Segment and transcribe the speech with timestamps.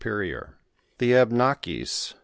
[0.03, 0.57] 'ror.
[0.97, 2.13] The Abnakis,?'